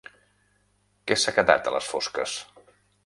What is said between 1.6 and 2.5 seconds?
a les fosques?